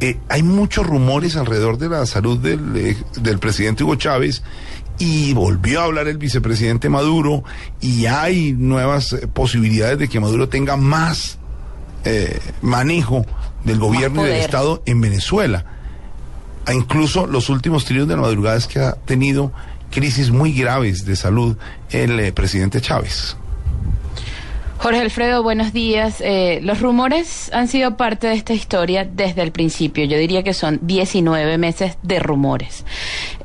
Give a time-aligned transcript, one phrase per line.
[0.00, 4.42] eh, hay muchos rumores alrededor de la salud del, eh, del presidente Hugo Chávez
[4.98, 7.44] y volvió a hablar el vicepresidente Maduro
[7.80, 11.38] y hay nuevas eh, posibilidades de que Maduro tenga más
[12.04, 13.24] eh, manejo
[13.64, 14.40] del gobierno y del.
[14.40, 15.64] Estado en Venezuela.
[16.66, 19.52] A incluso los últimos tríos de la madrugada es que ha tenido
[19.90, 21.56] crisis muy graves de salud
[21.90, 23.36] el eh, presidente Chávez.
[24.78, 26.20] Jorge Alfredo, buenos días.
[26.20, 30.04] Eh, los rumores han sido parte de esta historia desde el principio.
[30.04, 32.84] Yo diría que son 19 meses de rumores.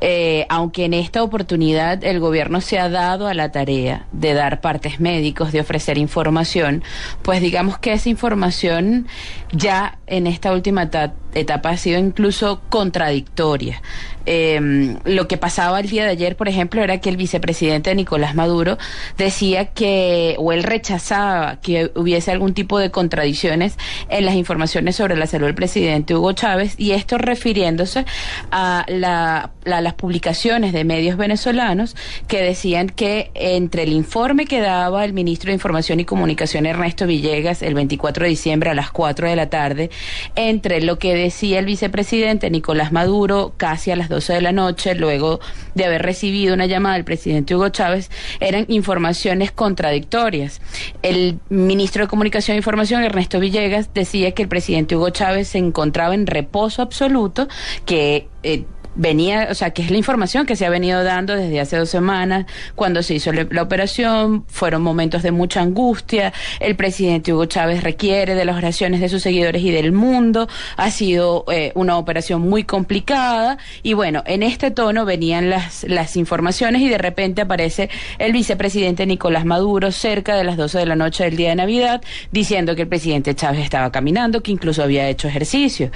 [0.06, 4.60] Eh, aunque en esta oportunidad el gobierno se ha dado a la tarea de dar
[4.60, 6.82] partes médicos, de ofrecer información,
[7.22, 9.06] pues digamos que esa información
[9.52, 13.80] ya en esta última eta- etapa ha sido incluso contradictoria.
[14.26, 18.34] Eh, lo que pasaba el día de ayer, por ejemplo, era que el vicepresidente Nicolás
[18.34, 18.78] Maduro
[19.18, 23.76] decía que, o él rechazaba que hubiese algún tipo de contradicciones
[24.08, 28.04] en las informaciones sobre la salud del presidente Hugo Chávez, y esto refiriéndose
[28.50, 31.96] a la- la- las publicaciones de medios venezolanos
[32.28, 37.06] que decían que entre el informe que daba el ministro de Información y Comunicación Ernesto
[37.06, 39.90] Villegas el 24 de diciembre a las 4 de la tarde,
[40.36, 44.94] entre lo que decía el vicepresidente Nicolás Maduro casi a las 12 de la noche,
[44.94, 45.40] luego
[45.74, 50.60] de haber recibido una llamada del presidente Hugo Chávez, eran informaciones contradictorias.
[51.02, 55.58] El ministro de Comunicación e Información, Ernesto Villegas, decía que el presidente Hugo Chávez se
[55.58, 57.48] encontraba en reposo absoluto,
[57.84, 58.28] que...
[58.42, 61.76] eh, venía, o sea, que es la información que se ha venido dando desde hace
[61.76, 67.46] dos semanas, cuando se hizo la operación, fueron momentos de mucha angustia, el presidente Hugo
[67.46, 71.98] Chávez requiere de las oraciones de sus seguidores y del mundo, ha sido eh, una
[71.98, 77.42] operación muy complicada, y bueno, en este tono venían las, las informaciones y de repente
[77.42, 81.56] aparece el vicepresidente Nicolás Maduro cerca de las 12 de la noche del día de
[81.56, 85.90] Navidad, diciendo que el presidente Chávez estaba caminando, que incluso había hecho ejercicio.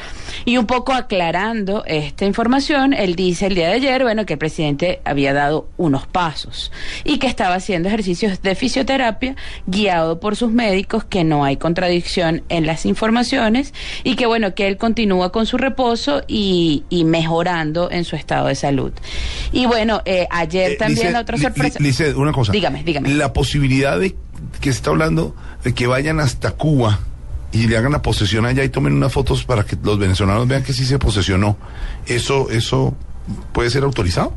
[0.44, 4.38] Y un poco aclarando esta información, él dice el día de ayer, bueno, que el
[4.38, 6.70] presidente había dado unos pasos
[7.04, 12.42] y que estaba haciendo ejercicios de fisioterapia guiado por sus médicos, que no hay contradicción
[12.48, 17.90] en las informaciones y que bueno, que él continúa con su reposo y, y mejorando
[17.90, 18.92] en su estado de salud.
[19.52, 21.78] Y bueno, eh, ayer Eh, también otra sorpresa.
[21.78, 22.52] Li- Lisset, una cosa.
[22.52, 23.08] Dígame, dígame.
[23.14, 24.14] La posibilidad de
[24.60, 25.34] que se está hablando
[25.64, 27.00] de que vayan hasta Cuba
[27.52, 30.62] y le hagan la posesión allá y tomen unas fotos para que los venezolanos vean
[30.62, 31.56] que sí se posesionó.
[32.06, 32.94] Eso, eso
[33.52, 34.34] puede ser autorizado.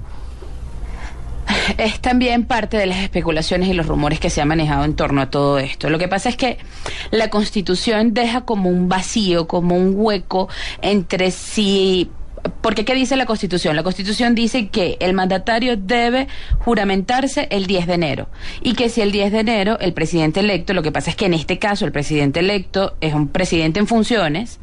[1.78, 5.22] es también parte de las especulaciones y los rumores que se han manejado en torno
[5.22, 5.90] a todo esto.
[5.90, 6.58] Lo que pasa es que
[7.12, 10.50] la Constitución deja como un vacío, como un hueco
[10.82, 12.10] entre si
[12.62, 13.76] porque ¿qué dice la Constitución?
[13.76, 16.28] La Constitución dice que el mandatario debe
[16.60, 18.30] juramentarse el 10 de enero
[18.62, 21.26] y que si el 10 de enero el presidente electo, lo que pasa es que
[21.26, 24.60] en este caso el presidente electo es un presidente en funciones,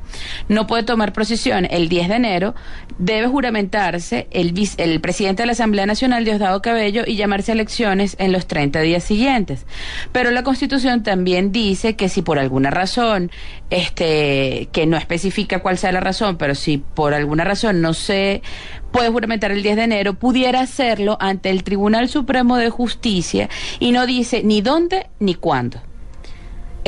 [0.49, 2.55] no puede tomar posesión el 10 de enero,
[2.99, 8.17] debe juramentarse el, el presidente de la Asamblea Nacional, Diosdado Cabello, y llamarse a elecciones
[8.19, 9.67] en los 30 días siguientes.
[10.13, 13.31] Pero la Constitución también dice que si por alguna razón,
[13.71, 18.43] este, que no especifica cuál sea la razón, pero si por alguna razón no se
[18.91, 23.49] puede juramentar el 10 de enero, pudiera hacerlo ante el Tribunal Supremo de Justicia
[23.79, 25.81] y no dice ni dónde ni cuándo.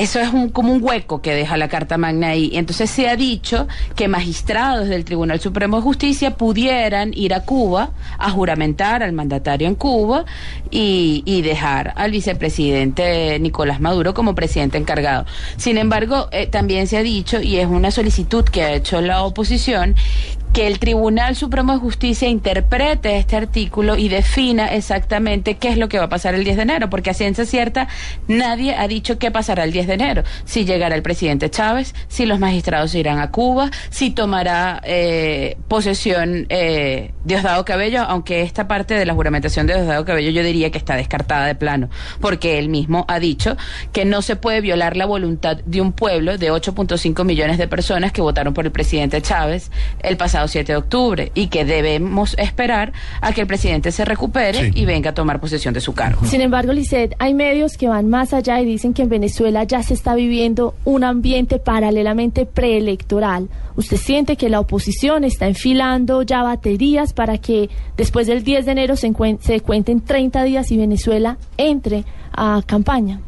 [0.01, 2.53] Eso es un, como un hueco que deja la Carta Magna ahí.
[2.55, 7.91] Entonces se ha dicho que magistrados del Tribunal Supremo de Justicia pudieran ir a Cuba
[8.17, 10.25] a juramentar al mandatario en Cuba
[10.71, 15.27] y, y dejar al vicepresidente Nicolás Maduro como presidente encargado.
[15.59, 19.23] Sin embargo, eh, también se ha dicho, y es una solicitud que ha hecho la
[19.23, 19.97] oposición,
[20.53, 25.89] que el Tribunal Supremo de Justicia interprete este artículo y defina exactamente qué es lo
[25.89, 27.89] que va a pasar el 10 de enero, porque a ciencia cierta
[28.27, 32.27] nadie ha dicho qué pasará el 10 de enero, si llegará el presidente Chávez, si
[32.27, 38.95] los magistrados irán a Cuba, si tomará eh, posesión eh, Diosdado Cabello, aunque esta parte
[38.95, 42.69] de la juramentación de Diosdado Cabello yo diría que está descartada de plano, porque él
[42.69, 43.57] mismo ha dicho
[43.93, 48.13] que no se puede violar la voluntad de un pueblo de 8.5 millones de personas
[48.13, 49.71] que votaron por el presidente Chávez
[50.01, 54.05] el pasado pasado 7 de octubre y que debemos esperar a que el presidente se
[54.05, 54.81] recupere Sí.
[54.81, 56.25] y venga a tomar posesión de su cargo.
[56.25, 59.83] Sin embargo, Lisset, hay medios que van más allá y dicen que en Venezuela ya
[59.83, 63.49] se está viviendo un ambiente paralelamente preelectoral.
[63.77, 68.73] ¿Usted siente que la oposición está enfilando ya baterías para que después del 10 de
[68.73, 73.21] enero se, se cuenten 30 días y Venezuela entre a campaña?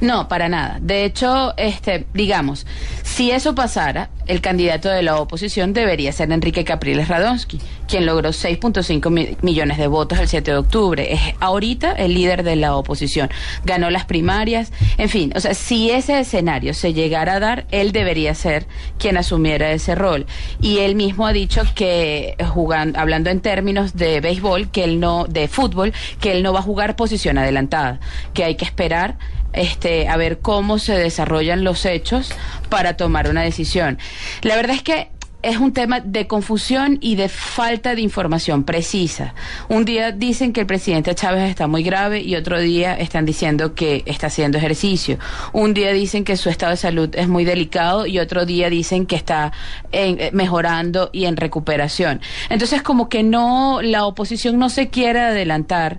[0.00, 0.78] No, para nada.
[0.80, 2.66] De hecho, este, digamos,
[3.04, 8.30] si eso pasara, el candidato de la oposición debería ser Enrique Capriles Radonsky, quien logró
[8.30, 11.12] 6.5 mi- millones de votos el 7 de octubre.
[11.12, 13.30] Es ahorita el líder de la oposición.
[13.64, 14.72] Ganó las primarias.
[14.98, 18.66] En fin, o sea, si ese escenario se llegara a dar, él debería ser
[18.98, 20.26] quien asumiera ese rol.
[20.60, 25.26] Y él mismo ha dicho que jugando, hablando en términos de béisbol, que él no,
[25.28, 27.98] de fútbol, que él no va a jugar posición adelantada,
[28.34, 29.16] que hay que esperar
[29.52, 32.30] este, a ver cómo se desarrollan los hechos
[32.70, 33.98] para tomar una decisión.
[34.42, 35.08] La verdad es que
[35.44, 39.34] es un tema de confusión y de falta de información precisa.
[39.68, 43.74] Un día dicen que el presidente Chávez está muy grave y otro día están diciendo
[43.74, 45.18] que está haciendo ejercicio.
[45.52, 49.04] Un día dicen que su estado de salud es muy delicado y otro día dicen
[49.04, 49.50] que está
[49.90, 52.20] en- eh, mejorando y en recuperación.
[52.48, 55.98] Entonces como que no, la oposición no se quiere adelantar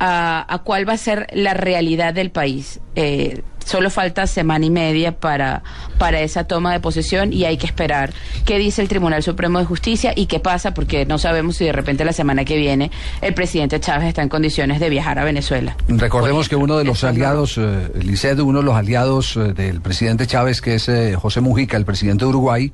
[0.00, 2.78] a, a cuál va a ser la realidad del país.
[2.94, 5.62] Eh, solo falta semana y media para,
[5.98, 8.12] para esa toma de posesión y hay que esperar
[8.44, 11.72] qué dice el Tribunal Supremo de Justicia y qué pasa, porque no sabemos si de
[11.72, 15.76] repente la semana que viene el presidente Chávez está en condiciones de viajar a Venezuela.
[15.88, 20.26] Recordemos que uno de los aliados, eh, Lisset, uno de los aliados eh, del presidente
[20.26, 22.72] Chávez, que es eh, José Mujica, el presidente de Uruguay,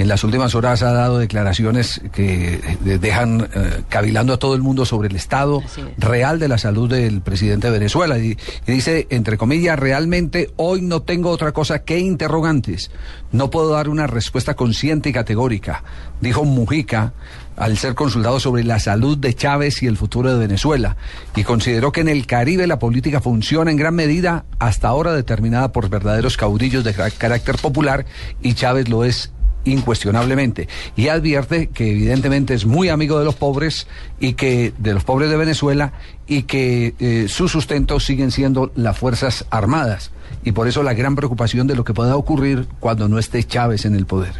[0.00, 4.62] en las últimas horas ha dado declaraciones que eh, dejan eh, cavilando a todo el
[4.62, 5.76] mundo sobre el estado es.
[5.98, 8.18] real de la salud del presidente de Venezuela.
[8.18, 10.19] Y, y dice, entre comillas, realmente
[10.56, 12.90] hoy no tengo otra cosa que interrogantes.
[13.32, 15.82] No puedo dar una respuesta consciente y categórica,
[16.20, 17.12] dijo Mujica
[17.56, 20.96] al ser consultado sobre la salud de Chávez y el futuro de Venezuela.
[21.36, 25.70] Y consideró que en el Caribe la política funciona en gran medida hasta ahora determinada
[25.72, 28.06] por verdaderos caudillos de ca- carácter popular
[28.42, 29.30] y Chávez lo es
[29.64, 33.86] incuestionablemente y advierte que evidentemente es muy amigo de los pobres
[34.18, 35.92] y que de los pobres de Venezuela
[36.26, 40.10] y que eh, su sustento siguen siendo las fuerzas armadas
[40.44, 43.84] y por eso la gran preocupación de lo que pueda ocurrir cuando no esté Chávez
[43.84, 44.32] en el poder.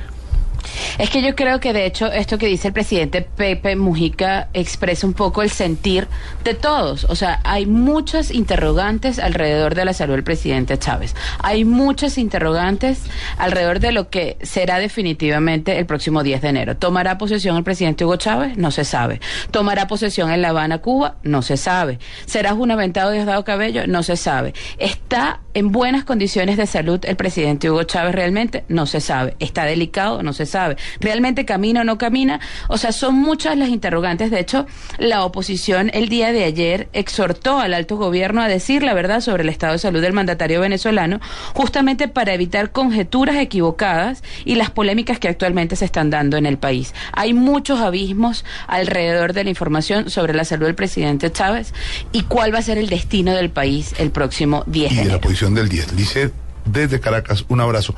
[0.99, 5.07] Es que yo creo que de hecho esto que dice el presidente Pepe Mujica expresa
[5.07, 6.09] un poco el sentir
[6.45, 7.05] de todos.
[7.05, 11.15] O sea, hay muchas interrogantes alrededor de la salud del presidente Chávez.
[11.43, 13.03] Hay muchas interrogantes
[13.39, 16.77] alrededor de lo que será definitivamente el próximo 10 de enero.
[16.77, 18.57] ¿Tomará posesión el presidente Hugo Chávez?
[18.57, 19.21] No se sabe.
[19.51, 21.17] ¿Tomará posesión en La Habana, Cuba?
[21.23, 21.99] No se sabe.
[22.27, 23.87] ¿Será junamentado Diosdado Cabello?
[23.87, 24.55] No se sabe.
[24.79, 28.65] ¿Está en buenas condiciones de salud el presidente Hugo Chávez realmente?
[28.69, 29.35] No se sabe.
[29.39, 30.23] ¿Está delicado?
[30.23, 30.77] No se sabe.
[31.01, 32.41] ¿Realmente camina o no camina?
[32.69, 34.31] O sea, son muchas las interrogantes.
[34.31, 34.67] De hecho,
[34.99, 39.43] la oposición el día de ayer exhortó al alto gobierno a decir la verdad sobre
[39.43, 41.21] el estado de salud del mandatario venezolano,
[41.55, 46.59] justamente para evitar conjeturas equivocadas y las polémicas que actualmente se están dando en el
[46.59, 46.95] país.
[47.13, 51.73] Hay muchos abismos alrededor de la información sobre la salud del presidente Chávez
[52.13, 55.21] y cuál va a ser el destino del país el próximo 10 Y de enero.
[55.41, 55.93] Posición del 10.
[55.95, 56.33] Lice,
[56.67, 57.95] desde Caracas, un abrazo.